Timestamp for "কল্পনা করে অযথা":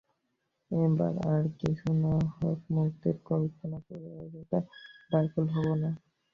3.29-4.59